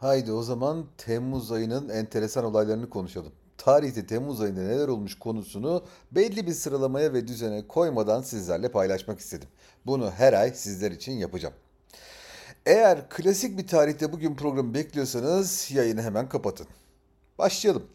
[0.00, 3.32] Haydi o zaman Temmuz ayının enteresan olaylarını konuşalım.
[3.58, 9.48] Tarihte Temmuz ayında neler olmuş konusunu belli bir sıralamaya ve düzene koymadan sizlerle paylaşmak istedim.
[9.86, 11.54] Bunu her ay sizler için yapacağım.
[12.66, 16.66] Eğer klasik bir tarihte bugün programı bekliyorsanız yayını hemen kapatın.
[17.38, 17.86] Başlayalım.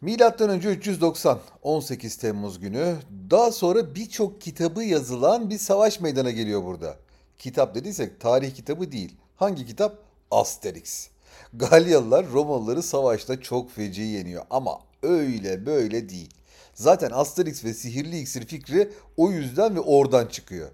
[0.00, 2.96] Milattan önce 390 18 Temmuz günü
[3.30, 6.96] daha sonra birçok kitabı yazılan bir savaş meydana geliyor burada.
[7.38, 9.16] Kitap dediysek tarih kitabı değil.
[9.36, 9.98] Hangi kitap?
[10.30, 11.10] Asterix.
[11.54, 16.30] Galyalılar Romalıları savaşta çok feci yeniyor ama öyle böyle değil.
[16.74, 20.68] Zaten Asterix ve sihirli iksir fikri o yüzden ve oradan çıkıyor.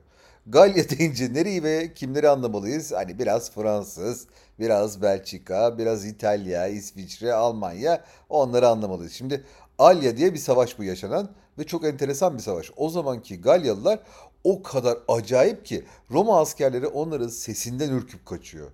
[0.46, 2.92] Galya deyince nereyi ve kimleri anlamalıyız?
[2.92, 4.26] Hani biraz Fransız,
[4.58, 9.12] biraz Belçika, biraz İtalya, İsviçre, Almanya onları anlamalıyız.
[9.12, 9.44] Şimdi
[9.78, 12.70] Alya diye bir savaş bu yaşanan ve çok enteresan bir savaş.
[12.76, 14.00] O zamanki Galyalılar
[14.44, 18.70] o kadar acayip ki Roma askerleri onların sesinden ürküp kaçıyor.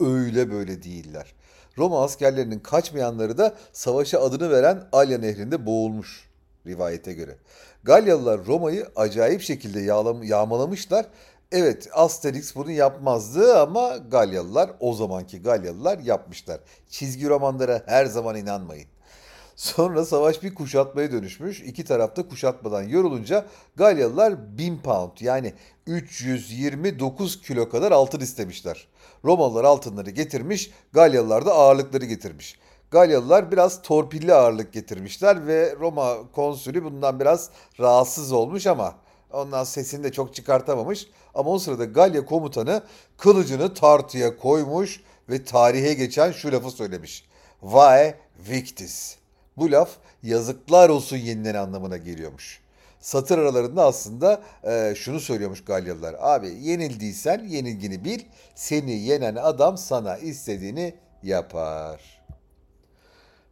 [0.00, 1.34] Öyle böyle değiller.
[1.78, 6.28] Roma askerlerinin kaçmayanları da savaşa adını veren Alya Nehri'nde boğulmuş
[6.66, 7.36] rivayete göre.
[7.84, 9.80] Galyalılar Roma'yı acayip şekilde
[10.26, 11.06] yağmalamışlar.
[11.52, 16.60] Evet Asterix bunu yapmazdı ama Galyalılar o zamanki Galyalılar yapmışlar.
[16.88, 18.93] Çizgi romanlara her zaman inanmayın.
[19.56, 21.60] Sonra savaş bir kuşatmaya dönüşmüş.
[21.60, 25.54] İki tarafta kuşatmadan yorulunca Galyalılar 1000 pound yani
[25.86, 28.88] 329 kilo kadar altın istemişler.
[29.24, 32.58] Romalılar altınları getirmiş, Galyalılar da ağırlıkları getirmiş.
[32.90, 38.94] Galyalılar biraz torpilli ağırlık getirmişler ve Roma konsülü bundan biraz rahatsız olmuş ama
[39.32, 41.06] ondan sesini de çok çıkartamamış.
[41.34, 42.82] Ama o sırada Galya komutanı
[43.16, 47.24] kılıcını tartıya koymuş ve tarihe geçen şu lafı söylemiş.
[47.62, 48.14] Vae
[48.50, 49.23] victis.
[49.56, 49.90] Bu laf
[50.22, 52.60] yazıklar olsun yenilen anlamına geliyormuş.
[53.00, 56.16] Satır aralarında aslında e, şunu söylüyormuş Galyalılar.
[56.18, 58.20] Abi yenildiysen yenilgini bil.
[58.54, 62.24] Seni yenen adam sana istediğini yapar.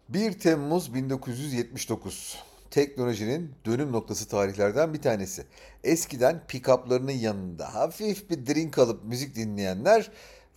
[0.09, 2.39] 1 Temmuz 1979.
[2.71, 5.45] Teknolojinin dönüm noktası tarihlerden bir tanesi.
[5.85, 10.11] Eskiden pick-up'larının yanında hafif bir drink alıp müzik dinleyenler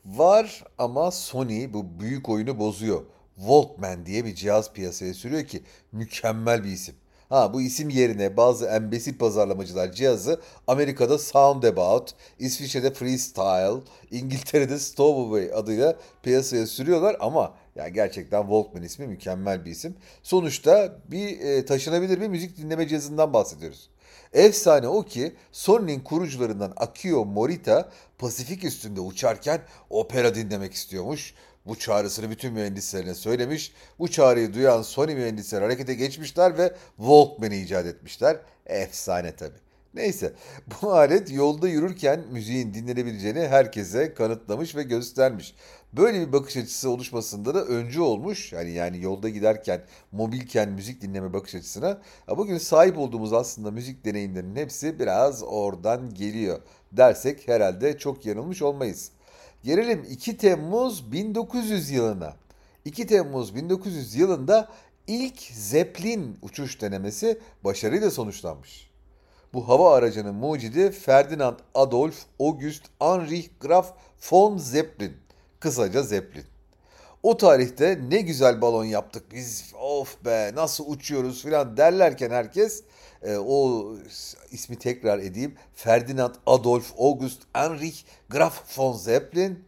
[0.05, 3.01] var ama Sony bu büyük oyunu bozuyor.
[3.35, 6.95] Walkman diye bir cihaz piyasaya sürüyor ki mükemmel bir isim.
[7.29, 13.81] Ha bu isim yerine bazı embesil pazarlamacılar cihazı Amerika'da Soundabout, İsviçre'de Freestyle,
[14.11, 19.95] İngiltere'de Stowaway adıyla piyasaya sürüyorlar ama ya gerçekten Walkman ismi mükemmel bir isim.
[20.23, 23.89] Sonuçta bir e, taşınabilir bir müzik dinleme cihazından bahsediyoruz.
[24.33, 31.33] Efsane o ki Sony'nin kurucularından Akio Morita Pasifik üstünde uçarken opera dinlemek istiyormuş.
[31.65, 33.73] Bu çağrısını bütün mühendislerine söylemiş.
[33.99, 38.37] Bu çağrıyı duyan Sony mühendisler harekete geçmişler ve Walkman'i icat etmişler.
[38.65, 39.55] Efsane tabi.
[39.93, 40.33] Neyse
[40.81, 45.55] bu alet yolda yürürken müziğin dinlenebileceğini herkese kanıtlamış ve göstermiş.
[45.93, 48.53] Böyle bir bakış açısı oluşmasında da öncü olmuş.
[48.53, 52.01] Yani yani yolda giderken, mobilken müzik dinleme bakış açısına.
[52.27, 56.59] Bugün sahip olduğumuz aslında müzik deneyimlerinin hepsi biraz oradan geliyor
[56.91, 59.11] dersek herhalde çok yanılmış olmayız.
[59.65, 62.33] Gelelim 2 Temmuz 1900 yılına.
[62.85, 64.69] 2 Temmuz 1900 yılında
[65.07, 68.89] ilk Zeppelin uçuş denemesi başarıyla sonuçlanmış.
[69.53, 73.93] Bu hava aracının mucidi Ferdinand Adolf August Heinrich Graf
[74.31, 75.17] von Zeppelin.
[75.59, 76.45] Kısaca Zeppelin.
[77.23, 82.83] O tarihte ne güzel balon yaptık biz of be nasıl uçuyoruz filan derlerken herkes
[83.21, 83.87] e, o
[84.51, 85.55] ismi tekrar edeyim.
[85.73, 87.97] Ferdinand Adolf August Heinrich
[88.29, 89.65] Graf von Zeppelin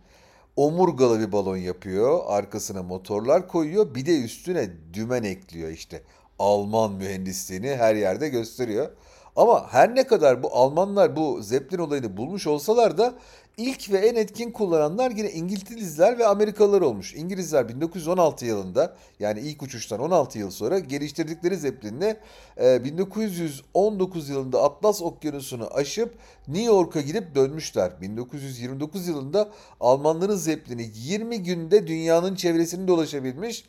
[0.55, 2.21] omurgalı bir balon yapıyor.
[2.27, 3.95] Arkasına motorlar koyuyor.
[3.95, 6.03] Bir de üstüne dümen ekliyor işte.
[6.39, 8.91] Alman mühendisliğini her yerde gösteriyor.
[9.37, 13.13] Ama her ne kadar bu Almanlar bu Zeppelin olayını bulmuş olsalar da
[13.57, 17.13] ilk ve en etkin kullananlar yine İngilizler ve Amerikalılar olmuş.
[17.15, 22.15] İngilizler 1916 yılında yani ilk uçuştan 16 yıl sonra geliştirdikleri Zeppelin'le
[22.57, 26.15] 1919 yılında Atlas Okyanusu'nu aşıp
[26.47, 28.01] New York'a gidip dönmüşler.
[28.01, 29.49] 1929 yılında
[29.79, 33.65] Almanların Zeppelin'i 20 günde dünyanın çevresini dolaşabilmiş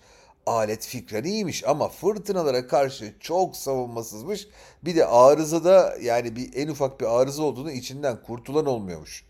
[0.49, 4.49] alet fikren iyiymiş ama fırtınalara karşı çok savunmasızmış.
[4.85, 9.29] Bir de arızada yani bir en ufak bir arıza olduğunu içinden kurtulan olmuyormuş.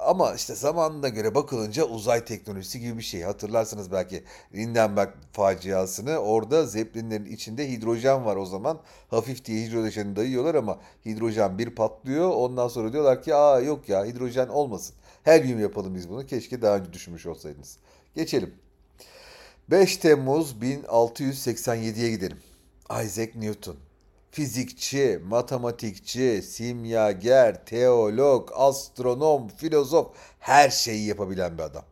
[0.00, 3.22] Ama işte zamanına göre bakılınca uzay teknolojisi gibi bir şey.
[3.22, 4.24] Hatırlarsınız belki
[4.54, 6.18] Lindenberg faciasını.
[6.18, 8.80] Orada Zeppelinlerin içinde hidrojen var o zaman.
[9.08, 12.30] Hafif diye hidrojeni dayıyorlar ama hidrojen bir patlıyor.
[12.30, 14.94] Ondan sonra diyorlar ki aa yok ya hidrojen olmasın.
[15.22, 16.26] Helyum yapalım biz bunu.
[16.26, 17.78] Keşke daha önce düşünmüş olsaydınız.
[18.14, 18.54] Geçelim.
[19.70, 22.38] 5 Temmuz 1687'ye gidelim.
[23.04, 23.76] Isaac Newton.
[24.30, 30.06] Fizikçi, matematikçi, simyager, teolog, astronom, filozof
[30.38, 31.84] her şeyi yapabilen bir adam.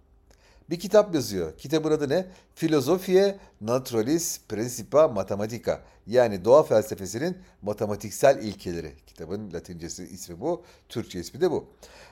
[0.70, 1.58] bir kitap yazıyor.
[1.58, 2.26] Kitabın adı ne?
[2.56, 5.80] Philosophia Naturalis Principia Mathematica.
[6.06, 8.92] Yani doğa felsefesinin matematiksel ilkeleri.
[9.18, 11.64] Kitabın latincesi ismi bu, Türkçe ismi de bu.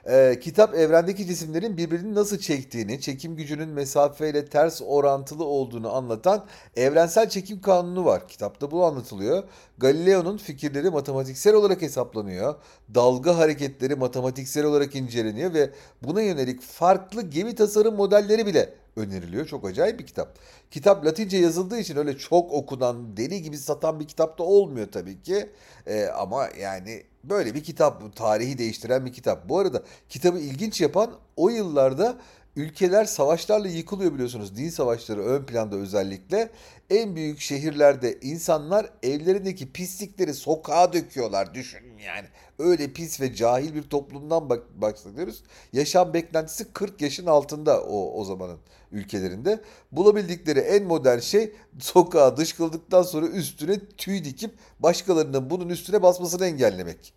[0.07, 7.29] Ee, kitap evrendeki cisimlerin birbirini nasıl çektiğini, çekim gücünün mesafeyle ters orantılı olduğunu anlatan evrensel
[7.29, 8.29] çekim kanunu var.
[8.29, 9.45] Kitapta bu anlatılıyor.
[9.79, 12.55] Galileo'nun fikirleri matematiksel olarak hesaplanıyor.
[12.95, 15.71] Dalga hareketleri matematiksel olarak inceleniyor ve
[16.03, 19.47] buna yönelik farklı gemi tasarım modelleri bile öneriliyor.
[19.47, 20.39] Çok acayip bir kitap.
[20.71, 25.23] Kitap Latince yazıldığı için öyle çok okunan, deli gibi satan bir kitap da olmuyor tabii
[25.23, 25.51] ki.
[25.87, 29.49] Ee, ama yani böyle bir kitap, tarihi değiştiren bir kitap.
[29.49, 32.19] Bu arada kitabı ilginç yapan o yıllarda
[32.57, 34.57] ülkeler savaşlarla yıkılıyor biliyorsunuz.
[34.57, 36.51] Din savaşları ön planda özellikle.
[36.91, 41.55] En büyük şehirlerde insanlar evlerindeki pislikleri sokağa döküyorlar.
[41.55, 42.27] Düşünün yani.
[42.59, 45.43] Öyle pis ve cahil bir toplumdan bak bahsediyoruz.
[45.73, 48.59] Yaşam beklentisi 40 yaşın altında o, o zamanın
[48.93, 49.61] ülkelerinde.
[49.93, 57.15] Bulabildikleri en modern şey sokağa dışkıldıktan sonra üstüne tüy dikip başkalarının bunun üstüne basmasını engellemek.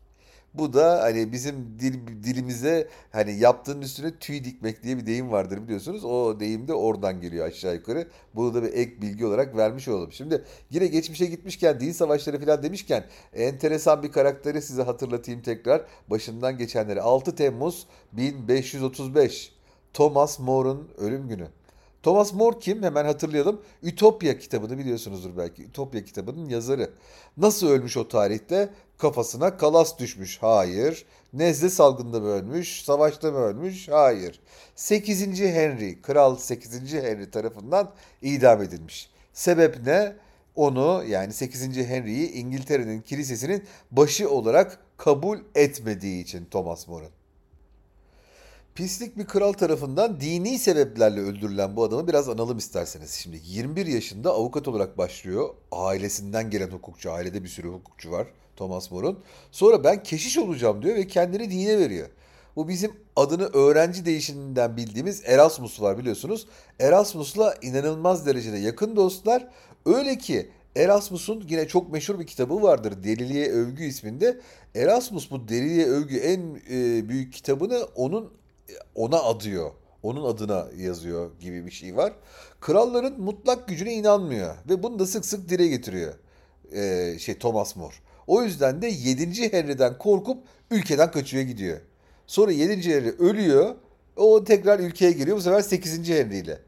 [0.53, 5.63] Bu da hani bizim dil, dilimize hani yaptığın üstüne tüy dikmek diye bir deyim vardır
[5.63, 6.05] biliyorsunuz.
[6.05, 8.07] O deyim de oradan geliyor aşağı yukarı.
[8.35, 10.11] Bunu da bir ek bilgi olarak vermiş olalım.
[10.11, 15.81] Şimdi yine geçmişe gitmişken din savaşları falan demişken enteresan bir karakteri size hatırlatayım tekrar.
[16.07, 19.53] Başından geçenleri 6 Temmuz 1535
[19.93, 21.47] Thomas More'un ölüm günü.
[22.03, 22.83] Thomas More kim?
[22.83, 23.61] Hemen hatırlayalım.
[23.83, 25.63] Ütopya kitabını biliyorsunuzdur belki.
[25.63, 26.89] Ütopya kitabının yazarı.
[27.37, 28.69] Nasıl ölmüş o tarihte?
[28.97, 30.37] Kafasına kalas düşmüş.
[30.41, 31.05] Hayır.
[31.33, 32.83] Nezle salgında mı ölmüş?
[32.83, 33.89] Savaşta mı ölmüş?
[33.89, 34.39] Hayır.
[34.75, 35.39] 8.
[35.39, 36.93] Henry, Kral 8.
[36.93, 37.91] Henry tarafından
[38.21, 39.09] idam edilmiş.
[39.33, 40.15] Sebep ne?
[40.55, 41.77] Onu yani 8.
[41.77, 47.18] Henry'yi İngiltere'nin kilisesinin başı olarak kabul etmediği için Thomas More'un.
[48.79, 53.11] Pislik bir kral tarafından dini sebeplerle öldürülen bu adamı biraz analım isterseniz.
[53.11, 55.49] Şimdi 21 yaşında avukat olarak başlıyor.
[55.71, 59.19] Ailesinden gelen hukukçu, ailede bir sürü hukukçu var Thomas More'un.
[59.51, 62.07] Sonra ben keşiş olacağım diyor ve kendini dine veriyor.
[62.55, 66.47] Bu bizim adını öğrenci değişiminden bildiğimiz Erasmus var biliyorsunuz.
[66.79, 69.47] Erasmus'la inanılmaz derecede yakın dostlar.
[69.85, 73.03] Öyle ki Erasmus'un yine çok meşhur bir kitabı vardır.
[73.03, 74.39] Deliliğe Övgü isminde.
[74.75, 78.38] Erasmus bu Deliliğe Övgü en e, büyük kitabını onun
[78.95, 79.71] ona adıyor.
[80.03, 82.13] Onun adına yazıyor gibi bir şey var.
[82.61, 86.13] Kralların mutlak gücüne inanmıyor ve bunu da sık sık dile getiriyor.
[86.71, 87.95] Ee, şey Thomas More.
[88.27, 89.53] O yüzden de 7.
[89.53, 91.79] Henry'den korkup ülkeden kaçıyor gidiyor.
[92.27, 92.95] Sonra 7.
[92.95, 93.75] Henry ölüyor.
[94.15, 95.37] O tekrar ülkeye geliyor.
[95.37, 96.09] Bu sefer 8.
[96.09, 96.59] Henry ile.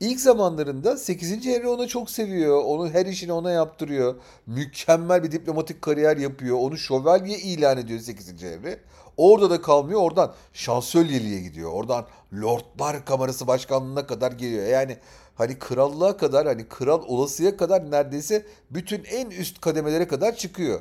[0.00, 1.46] İlk zamanlarında 8.
[1.46, 2.62] Henry onu çok seviyor.
[2.64, 4.14] Onun her işini ona yaptırıyor.
[4.46, 6.58] Mükemmel bir diplomatik kariyer yapıyor.
[6.60, 8.42] Onu şövalye ilan ediyor 8.
[8.42, 8.78] Henry.
[9.16, 10.00] Orada da kalmıyor.
[10.00, 11.72] Oradan şansölyeliğe gidiyor.
[11.72, 12.06] Oradan
[12.42, 14.66] Lordlar Kamerası Başkanlığı'na kadar geliyor.
[14.66, 14.96] Yani
[15.34, 20.80] hani krallığa kadar hani kral olasıya kadar neredeyse bütün en üst kademelere kadar çıkıyor.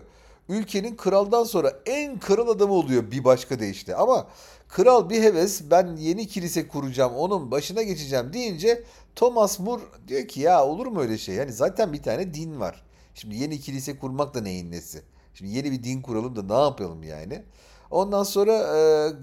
[0.49, 3.95] Ülkenin kraldan sonra en kral adamı oluyor bir başka deyişle.
[3.95, 4.27] Ama
[4.67, 8.83] kral bir heves ben yeni kilise kuracağım onun başına geçeceğim deyince
[9.15, 11.35] Thomas More diyor ki ya olur mu öyle şey?
[11.35, 12.83] Yani zaten bir tane din var.
[13.15, 15.01] Şimdi yeni kilise kurmak da neyin nesi?
[15.33, 17.43] Şimdi yeni bir din kuralım da ne yapalım yani?
[17.93, 18.53] Ondan sonra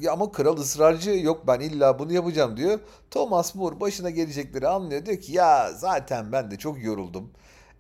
[0.03, 2.79] e, ama kral ısrarcı yok ben illa bunu yapacağım diyor.
[3.11, 5.07] Thomas More başına gelecekleri anlıyor.
[5.07, 7.31] Diyor ki ya zaten ben de çok yoruldum.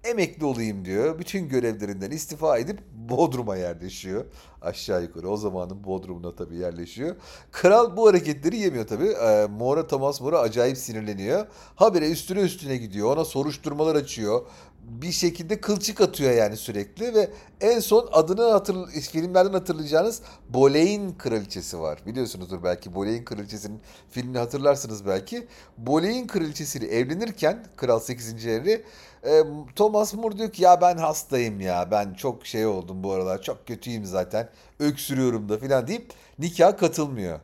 [0.04, 1.18] Emekli olayım diyor.
[1.18, 4.24] Bütün görevlerinden istifa edip Bodrum'a yerleşiyor.
[4.62, 7.16] Aşağı yukarı o zamanın Bodrum'una tabii yerleşiyor.
[7.52, 9.08] Kral bu hareketleri yemiyor tabii.
[9.08, 11.46] E, More'a Thomas More'a acayip sinirleniyor.
[11.76, 13.16] Habire üstüne üstüne gidiyor.
[13.16, 14.46] Ona soruşturmalar açıyor
[14.90, 17.30] bir şekilde kılçık atıyor yani sürekli ve
[17.60, 21.98] en son adını hatır, filmlerden hatırlayacağınız Boleyn Kraliçesi var.
[22.06, 23.80] Biliyorsunuzdur belki Boleyn Kraliçesi'nin
[24.10, 25.46] filmini hatırlarsınız belki.
[25.78, 28.44] Boleyn Kraliçesi'yle evlenirken Kral 8.
[28.44, 28.84] Henry
[29.24, 29.42] e,
[29.76, 33.66] Thomas More diyor ki ya ben hastayım ya ben çok şey oldum bu aralar çok
[33.66, 37.40] kötüyüm zaten öksürüyorum da filan deyip nikah katılmıyor.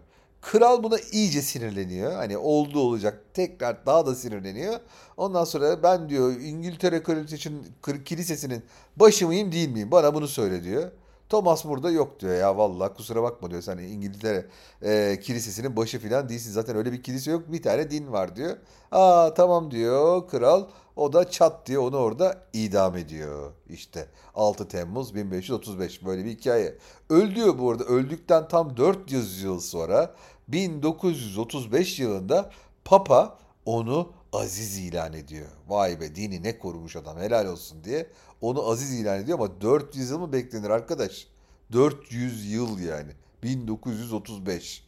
[0.52, 2.12] Kral buna iyice sinirleniyor.
[2.12, 4.80] Hani oldu olacak tekrar daha da sinirleniyor.
[5.16, 7.66] Ondan sonra ben diyor İngiltere Kraliçesi'nin
[8.04, 8.62] kilisesinin
[8.96, 9.90] başı mıyım değil miyim?
[9.90, 10.90] Bana bunu söyle diyor.
[11.28, 13.62] Thomas burada yok diyor ya vallahi kusura bakma diyor.
[13.62, 14.46] Sen İngiltere
[14.82, 16.52] e, kilisesinin başı falan değilsin.
[16.52, 17.52] Zaten öyle bir kilise yok.
[17.52, 18.56] Bir tane din var diyor.
[18.92, 20.64] Aa tamam diyor kral.
[20.96, 23.52] O da çat diye onu orada idam ediyor.
[23.68, 26.78] İşte 6 Temmuz 1535 böyle bir hikaye.
[27.10, 27.84] Öldüyor bu arada.
[27.84, 30.14] Öldükten tam 400 yıl sonra
[30.48, 32.50] 1935 yılında
[32.84, 35.46] Papa onu aziz ilan ediyor.
[35.68, 38.06] Vay be dini ne korumuş adam helal olsun diye.
[38.40, 41.26] Onu aziz ilan ediyor ama 400 yıl mı beklenir arkadaş?
[41.72, 43.12] 400 yıl yani.
[43.42, 44.86] 1935.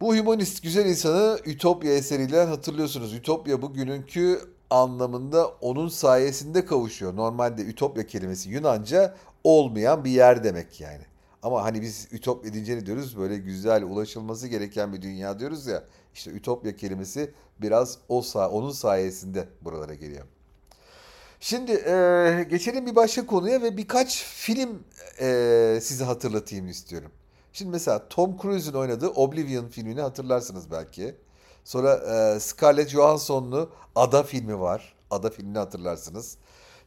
[0.00, 3.14] Bu hümanist güzel insanı Ütopya eseriyle hatırlıyorsunuz.
[3.14, 4.40] Ütopya bugününkü
[4.70, 7.16] anlamında onun sayesinde kavuşuyor.
[7.16, 11.09] Normalde Ütopya kelimesi Yunanca olmayan bir yer demek yani.
[11.42, 13.18] Ama hani biz Ütopya deyince ne diyoruz?
[13.18, 15.84] Böyle güzel, ulaşılması gereken bir dünya diyoruz ya.
[16.14, 20.24] İşte Ütopya kelimesi biraz o onun sayesinde buralara geliyor.
[21.40, 24.82] Şimdi eee, geçelim bir başka konuya ve birkaç film
[25.20, 27.10] eee, size hatırlatayım istiyorum.
[27.52, 31.14] Şimdi mesela Tom Cruise'un oynadığı Oblivion filmini hatırlarsınız belki.
[31.64, 32.00] Sonra
[32.34, 34.94] eee, Scarlett Johansson'lu Ada filmi var.
[35.10, 36.36] Ada filmini hatırlarsınız.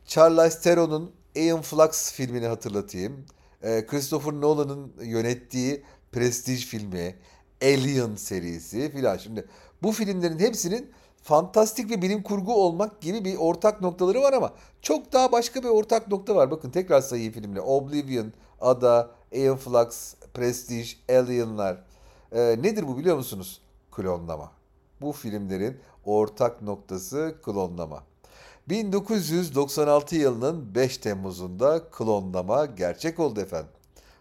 [0.06, 3.26] Charlize Theron'un Aeon Flux filmini hatırlatayım.
[3.64, 7.16] Eee, Christopher Nolan'ın yönettiği Prestige filmi,
[7.62, 9.18] Alien serisi filan.
[9.18, 9.46] Şimdi
[9.84, 10.92] bu filmlerin hepsinin
[11.24, 15.70] fantastik ve bilim kurgu olmak gibi bir ortak noktaları var ama çok daha başka bir
[15.70, 16.52] ortak nokta var.
[16.52, 17.62] Bakın tekrar sayayım filmle.
[17.62, 21.84] Oblivion, Ada, Aeon Flux, Prestige, Alien'lar.
[22.32, 23.62] Ee, nedir bu biliyor musunuz?
[23.92, 24.52] Klonlama.
[25.02, 28.04] Bu filmlerin ortak noktası klonlama.
[28.70, 33.72] 1996 yılının 5 Temmuz'unda klonlama gerçek oldu efendim.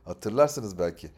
[0.04, 1.10] Hatırlarsınız belki.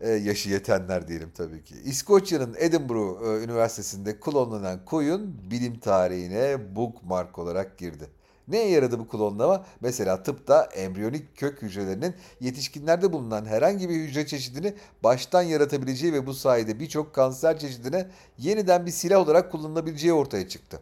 [0.00, 1.74] Ee, yaşı yetenler diyelim tabii ki.
[1.84, 8.10] İskoçya'nın Edinburgh e, Üniversitesi'nde klonlanan koyun bilim tarihine bookmark olarak girdi.
[8.48, 9.66] Neye yaradı bu klonlama?
[9.80, 14.74] Mesela tıpta embriyonik kök hücrelerinin yetişkinlerde bulunan herhangi bir hücre çeşidini
[15.04, 20.80] baştan yaratabileceği ve bu sayede birçok kanser çeşidine yeniden bir silah olarak kullanılabileceği ortaya çıktı.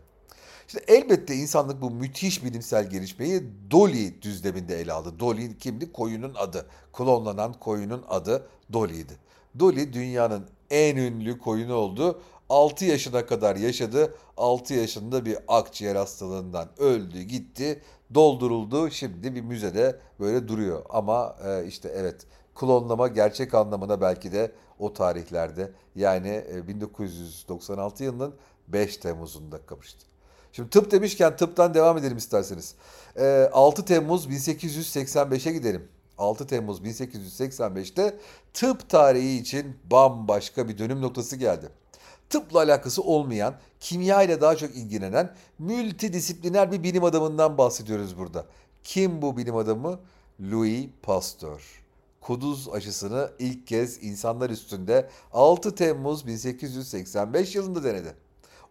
[0.70, 5.18] İşte elbette insanlık bu müthiş bilimsel gelişmeyi Dolly düzleminde ele aldı.
[5.18, 5.92] Dolly kimdi?
[5.92, 6.66] Koyunun adı.
[6.92, 9.12] Klonlanan koyunun adı Dolly'ydi.
[9.58, 12.22] Dolly dünyanın en ünlü koyunu oldu.
[12.48, 14.14] 6 yaşına kadar yaşadı.
[14.36, 17.82] 6 yaşında bir akciğer hastalığından öldü, gitti,
[18.14, 18.90] dolduruldu.
[18.90, 20.82] Şimdi bir müzede böyle duruyor.
[20.90, 28.34] Ama e, işte evet klonlama gerçek anlamına belki de o tarihlerde yani e, 1996 yılının
[28.68, 30.09] 5 Temmuz'unda kapıştı.
[30.52, 32.74] Şimdi tıp demişken tıptan devam edelim isterseniz.
[33.16, 35.88] Ee, 6 Temmuz 1885'e gidelim.
[36.18, 38.18] 6 Temmuz 1885'te
[38.54, 41.68] tıp tarihi için bambaşka bir dönüm noktası geldi.
[42.30, 48.46] Tıpla alakası olmayan, kimya ile daha çok ilgilenen multidisipliner bir bilim adamından bahsediyoruz burada.
[48.84, 50.00] Kim bu bilim adamı?
[50.40, 51.82] Louis Pasteur.
[52.20, 58.14] Kuduz aşısını ilk kez insanlar üstünde 6 Temmuz 1885 yılında denedi.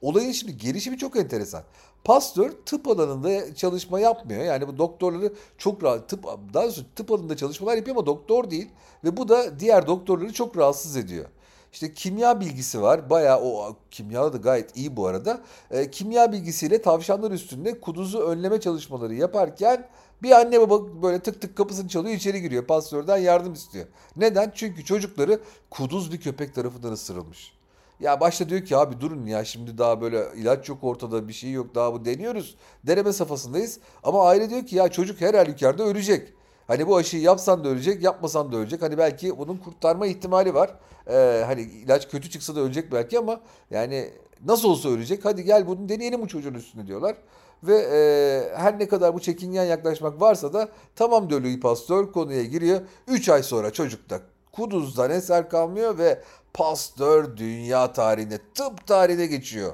[0.02, 1.64] Olayın şimdi gelişimi çok enteresan.
[2.04, 4.44] Pasteur tıp alanında çalışma yapmıyor.
[4.44, 8.70] Yani bu doktorları çok rahat tıp daha doğrusu tıp alanında çalışmalar yapıyor ama doktor değil
[9.04, 11.26] ve bu da diğer doktorları çok rahatsız ediyor.
[11.74, 13.10] İşte kimya bilgisi var.
[13.10, 15.42] Bayağı o kimya da gayet iyi bu arada.
[15.72, 19.88] E, kimya bilgisiyle tavşanlar üstünde kuduzu önleme çalışmaları yaparken
[20.24, 22.66] bir anne baba böyle tık tık kapısını çalıyor içeri giriyor.
[22.66, 23.86] Pastörden yardım istiyor.
[24.16, 24.52] Neden?
[24.56, 25.40] Çünkü çocukları
[25.70, 27.59] kuduz bir köpek tarafından ısırılmış.
[28.00, 31.52] Ya başta diyor ki abi durun ya şimdi daha böyle ilaç yok ortada bir şey
[31.52, 32.56] yok daha bu deniyoruz.
[32.88, 33.80] Deneme safhasındayız.
[34.04, 36.34] Ama aile diyor ki ya çocuk her halükarda ölecek.
[36.68, 38.82] Hani bu aşıyı yapsan da ölecek, yapmasan da ölecek.
[38.82, 40.76] Hani belki bunun kurtarma ihtimali var.
[41.08, 43.42] Ee, hani ilaç kötü çıksa da ölecek belki ama
[43.72, 44.10] yani
[44.46, 45.26] nasıl olsa ölecek.
[45.26, 47.16] Hadi gel bunu deneyelim bu çocuğun üstüne diyorlar.
[47.64, 52.44] Ve e, her ne kadar bu çekingen yaklaşmak varsa da tamam diyor Louis Pasteur konuya
[52.44, 52.82] giriyor.
[53.08, 59.74] 3 ay sonra çocukta kuduzdan eser kalmıyor ve Pasteur dünya tarihine, tıp tarihine geçiyor.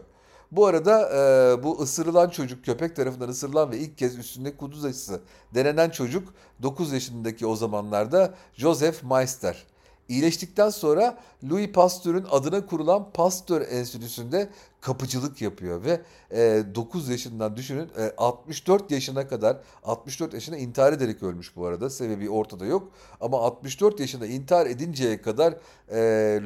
[0.52, 5.22] Bu arada e, bu ısırılan çocuk köpek tarafından ısırılan ve ilk kez üstünde kuduz aşısı
[5.54, 9.66] denenen çocuk 9 yaşındaki o zamanlarda Joseph Meister.
[10.10, 11.18] İyileştikten sonra
[11.50, 14.50] Louis Pasteur'ün adına kurulan Pasteur Enstitüsü'nde
[14.82, 21.24] kapıcılık yapıyor ve e, 9 yaşından düşünün e, 64 yaşına kadar 64 yaşına intihar ederek
[21.24, 25.54] ölmüş bu arada sebebi ortada yok ama 64 yaşında intihar edinceye kadar
[25.92, 26.00] e,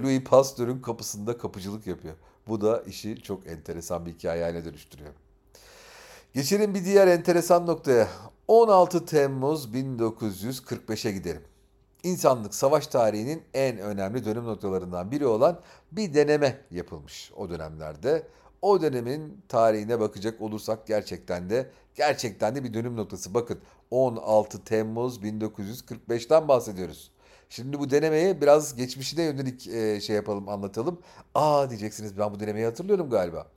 [0.04, 2.14] Louis Pasteur'ün kapısında kapıcılık yapıyor.
[2.48, 5.12] Bu da işi çok enteresan bir hikaye haline dönüştürüyor.
[6.34, 8.08] Geçelim bir diğer enteresan noktaya.
[8.48, 11.49] 16 Temmuz 1945'e gidelim.
[12.04, 15.60] İnsanlık savaş tarihinin en önemli dönüm noktalarından biri olan
[15.92, 18.28] bir deneme yapılmış o dönemlerde.
[18.62, 23.34] O dönemin tarihine bakacak olursak gerçekten de gerçekten de bir dönüm noktası.
[23.34, 23.60] Bakın
[23.92, 27.12] 16 Temmuz 1945'ten bahsediyoruz.
[27.50, 29.62] Şimdi bu denemeye biraz geçmişine yönelik
[30.02, 31.00] şey yapalım, anlatalım.
[31.36, 33.48] Aa diyeceksiniz ben bu denemeyi hatırlıyorum galiba.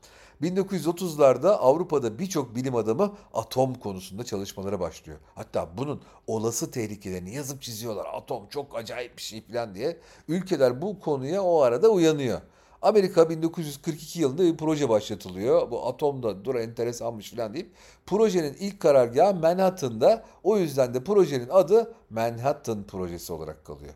[0.42, 5.18] 1930'larda Avrupa'da birçok bilim adamı atom konusunda çalışmalara başlıyor.
[5.34, 8.06] Hatta bunun olası tehlikelerini yazıp çiziyorlar.
[8.12, 9.98] Atom çok acayip bir şey falan diye.
[10.28, 12.40] Ülkeler bu konuya o arada uyanıyor.
[12.82, 15.70] Amerika 1942 yılında bir proje başlatılıyor.
[15.70, 17.70] Bu atomda dur enteresanmış falan deyip
[18.06, 20.24] projenin ilk karargahı Manhattan'da.
[20.42, 23.94] O yüzden de projenin adı Manhattan Projesi olarak kalıyor.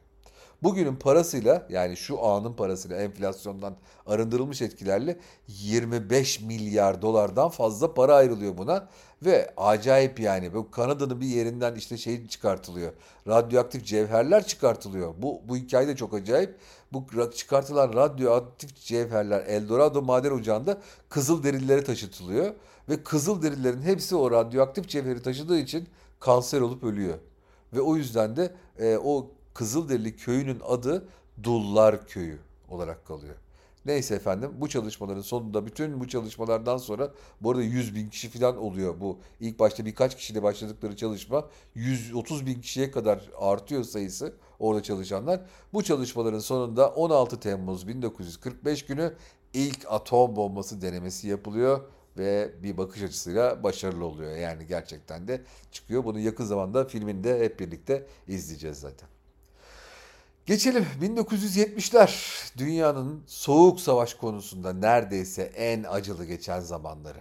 [0.62, 8.58] Bugünün parasıyla yani şu anın parasıyla enflasyondan arındırılmış etkilerle 25 milyar dolardan fazla para ayrılıyor
[8.58, 8.88] buna.
[9.22, 12.92] Ve acayip yani bu Kanada'nın bir yerinden işte şey çıkartılıyor.
[13.28, 15.14] Radyoaktif cevherler çıkartılıyor.
[15.18, 16.56] Bu, bu hikaye de çok acayip.
[16.92, 22.54] Bu çıkartılan radyoaktif cevherler Eldorado maden ocağında kızıl derililere taşıtılıyor.
[22.88, 25.88] Ve kızıl derilerin hepsi o radyoaktif cevheri taşıdığı için
[26.20, 27.18] kanser olup ölüyor.
[27.72, 31.08] Ve o yüzden de e, o Kızılderili köyünün adı
[31.42, 33.34] Dullar Köyü olarak kalıyor.
[33.86, 38.56] Neyse efendim bu çalışmaların sonunda bütün bu çalışmalardan sonra bu arada 100 bin kişi falan
[38.56, 39.18] oluyor bu.
[39.40, 45.40] ilk başta birkaç kişiyle başladıkları çalışma 130 bin kişiye kadar artıyor sayısı orada çalışanlar.
[45.72, 49.12] Bu çalışmaların sonunda 16 Temmuz 1945 günü
[49.54, 51.80] ilk atom bombası denemesi yapılıyor
[52.18, 54.36] ve bir bakış açısıyla başarılı oluyor.
[54.36, 56.04] Yani gerçekten de çıkıyor.
[56.04, 59.15] Bunu yakın zamanda filminde hep birlikte izleyeceğiz zaten.
[60.46, 62.10] Geçelim 1970'ler
[62.58, 67.18] dünyanın soğuk savaş konusunda neredeyse en acılı geçen zamanları.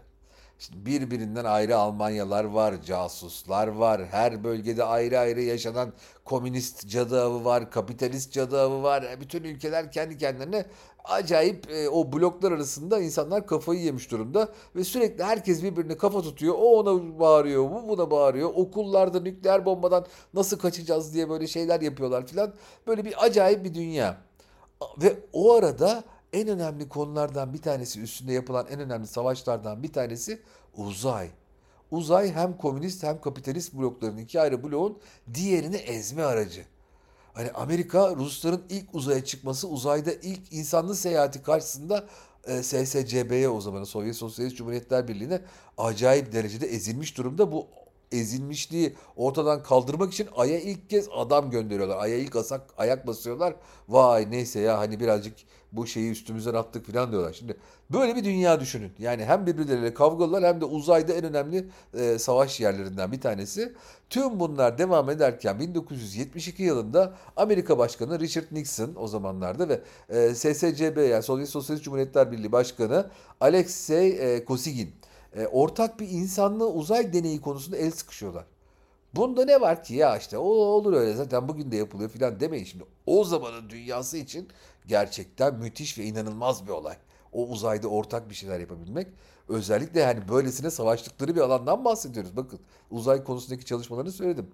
[0.60, 5.94] Şimdi birbirinden ayrı Almanyalar var, casuslar var, her bölgede ayrı ayrı yaşanan
[6.26, 9.06] komünist cadı avı var, kapitalist cadı avı var.
[9.22, 10.66] Bütün ülkeler kendi kendilerine
[11.04, 16.54] acayip e, o bloklar arasında insanlar kafayı yemiş durumda ve sürekli herkes birbirine kafa tutuyor.
[16.58, 18.50] O ona bağırıyor, bu buna bağırıyor.
[18.56, 22.54] Okullarda nükleer bombadan nasıl kaçacağız diye böyle şeyler yapıyorlar filan.
[22.88, 24.18] Böyle bir acayip bir dünya.
[24.98, 26.04] Ve o arada
[26.36, 30.42] en önemli konulardan bir tanesi üstünde yapılan en önemli savaşlardan bir tanesi
[30.78, 31.30] uzay.
[31.92, 34.98] Uzay hem komünist hem kapitalist blokların iki ayrı bloğun
[35.34, 36.66] diğerini ezme aracı.
[37.34, 42.06] Hani Amerika Rusların ilk uzaya çıkması uzayda ilk insanlı seyahati karşısında
[42.48, 45.42] e, SSCB'ye o zaman Sovyet Sosyalist Cumhuriyetler Birliği'ne
[45.78, 47.52] acayip derecede ezilmiş durumda.
[47.52, 47.68] Bu
[48.12, 51.98] ezilmişliği ortadan kaldırmak için Ay'a ilk kez adam gönderiyorlar.
[51.98, 53.56] Ay'a ilk asak, ayak basıyorlar.
[53.90, 55.34] Vay neyse ya hani birazcık
[55.72, 57.34] bu şeyi üstümüzden attık falan diyorlar.
[57.34, 57.58] Şimdi
[57.94, 58.92] böyle bir dünya düşünün.
[59.00, 63.74] Yani hem birbirleriyle kavgalılar hem de uzayda en önemli e, savaş yerlerinden bir tanesi.
[64.10, 71.10] Tüm bunlar devam ederken 1972 yılında Amerika Başkanı Richard Nixon o zamanlarda ve e, SSCB
[71.10, 73.10] yani Sovyet Sosyalist Cumhuriyetler Birliği Başkanı
[73.42, 74.94] Alexey e, Kosygin
[75.36, 78.46] e, ortak bir insanlı uzay deneyi konusunda el sıkışıyorlar.
[79.16, 82.66] Bunda ne var ki ya işte o olur öyle zaten bugün de yapılıyor filan demeyin
[82.66, 82.84] şimdi.
[83.06, 84.48] O zamanın dünyası için
[84.88, 86.96] gerçekten müthiş ve inanılmaz bir olay.
[87.34, 89.08] O uzayda ortak bir şeyler yapabilmek.
[89.50, 92.38] Özellikle yani böylesine savaştıkları bir alandan bahsediyoruz.
[92.38, 92.60] Bakın
[92.92, 94.48] uzay konusundaki çalışmalarını söyledim.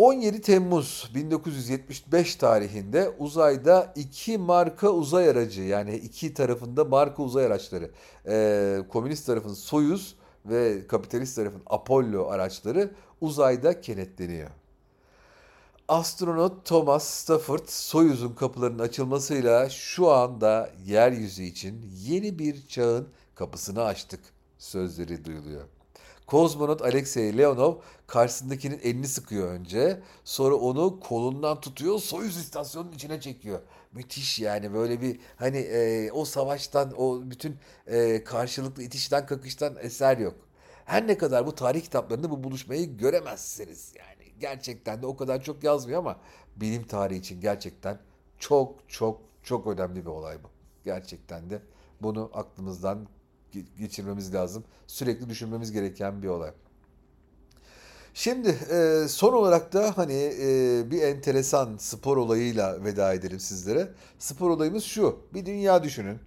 [0.00, 7.90] 17 Temmuz 1975 tarihinde uzayda iki marka uzay aracı yani iki tarafında marka uzay araçları
[8.26, 10.14] e, komünist tarafın Soyuz
[10.46, 14.50] ve kapitalist tarafın Apollo araçları uzayda kenetleniyor.
[15.88, 24.20] Astronot Thomas Stafford Soyuz'un kapılarının açılmasıyla şu anda yeryüzü için yeni bir çağın kapısını açtık
[24.58, 25.79] sözleri duyuluyor.
[26.30, 27.74] Kozmonot Alexey Leonov
[28.06, 30.00] karşısındakinin elini sıkıyor önce.
[30.24, 31.98] Sonra onu kolundan tutuyor.
[31.98, 33.60] Soyuz istasyonunun içine çekiyor.
[33.92, 40.18] Müthiş yani böyle bir hani e, o savaştan o bütün e, karşılıklı itişten kakıştan eser
[40.18, 40.34] yok.
[40.84, 44.32] Her ne kadar bu tarih kitaplarında bu buluşmayı göremezsiniz yani.
[44.40, 46.16] Gerçekten de o kadar çok yazmıyor ama
[46.56, 47.98] bilim tarihi için gerçekten
[48.38, 50.48] çok çok çok önemli bir olay bu.
[50.84, 51.62] Gerçekten de
[52.02, 53.08] bunu aklımızdan
[53.78, 54.64] geçirmemiz lazım.
[54.86, 56.50] Sürekli düşünmemiz gereken bir olay.
[58.14, 63.88] Şimdi e, son olarak da hani e, bir enteresan spor olayıyla veda edelim sizlere.
[64.18, 65.18] Spor olayımız şu.
[65.34, 66.18] Bir dünya düşünün.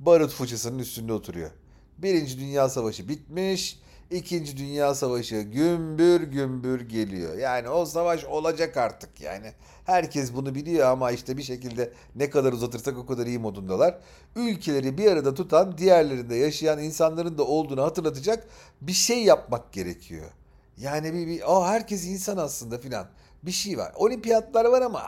[0.00, 1.50] Barut fıçısının üstünde oturuyor.
[1.98, 3.81] Birinci Dünya Savaşı bitmiş.
[4.12, 7.38] İkinci Dünya Savaşı gümbür gümbür geliyor.
[7.38, 9.52] Yani o savaş olacak artık yani.
[9.84, 13.98] Herkes bunu biliyor ama işte bir şekilde ne kadar uzatırsak o kadar iyi modundalar.
[14.36, 18.46] Ülkeleri bir arada tutan, diğerlerinde yaşayan insanların da olduğunu hatırlatacak
[18.80, 20.30] bir şey yapmak gerekiyor.
[20.76, 23.06] Yani bir, bir o herkes insan aslında filan
[23.42, 23.92] bir şey var.
[23.96, 25.02] Olimpiyatlar var ama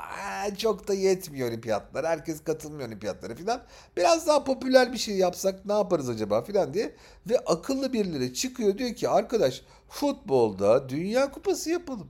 [0.58, 2.06] çok da yetmiyor olimpiyatlar.
[2.06, 3.62] Herkes katılmıyor olimpiyatlara filan.
[3.96, 6.94] Biraz daha popüler bir şey yapsak ne yaparız acaba filan diye.
[7.30, 12.08] Ve akıllı birileri çıkıyor diyor ki arkadaş futbolda dünya kupası yapalım.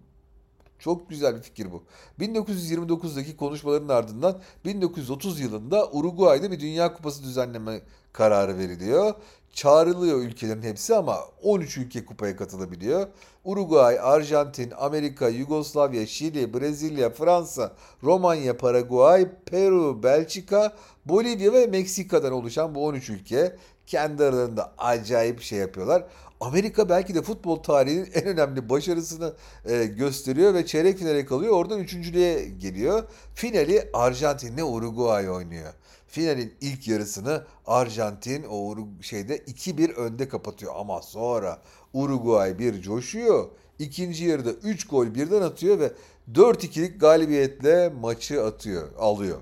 [0.85, 1.83] Çok güzel bir fikir bu.
[2.21, 7.81] 1929'daki konuşmaların ardından 1930 yılında Uruguay'da bir Dünya Kupası düzenleme
[8.13, 9.15] kararı veriliyor.
[9.53, 13.07] Çağrılıyor ülkelerin hepsi ama 13 ülke kupaya katılabiliyor.
[13.45, 22.75] Uruguay, Arjantin, Amerika, Yugoslavya, Şili, Brezilya, Fransa, Romanya, Paraguay, Peru, Belçika, Bolivya ve Meksika'dan oluşan
[22.75, 26.05] bu 13 ülke kendi aralarında acayip şey yapıyorlar.
[26.45, 31.53] Amerika belki de futbol tarihinin en önemli başarısını e, gösteriyor ve çeyrek finale kalıyor.
[31.53, 33.03] Oradan üçüncülüğe geliyor.
[33.35, 35.73] Finali Arjantin'le Uruguay oynuyor.
[36.09, 41.59] Finalin ilk yarısını Arjantin o şeyde 2-1 önde kapatıyor ama sonra
[41.93, 43.49] Uruguay bir coşuyor.
[43.79, 45.93] İkinci yarıda 3 gol birden atıyor ve
[46.33, 49.41] 4-2'lik galibiyetle maçı atıyor, alıyor.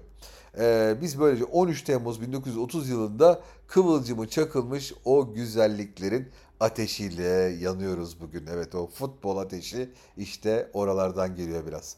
[0.59, 6.29] Ee, biz böylece 13 Temmuz 1930 yılında kıvılcımı çakılmış o güzelliklerin
[6.63, 8.47] ateşiyle yanıyoruz bugün.
[8.47, 11.97] Evet o futbol ateşi işte oralardan geliyor biraz.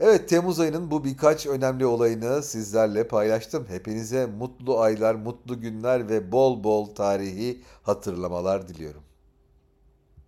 [0.00, 3.66] Evet Temmuz ayının bu birkaç önemli olayını sizlerle paylaştım.
[3.68, 9.07] Hepinize mutlu aylar, mutlu günler ve bol bol tarihi hatırlamalar diliyorum.